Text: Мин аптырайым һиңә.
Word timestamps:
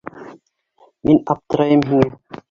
Мин 1.09 1.19
аптырайым 1.33 1.83
һиңә. 1.91 2.09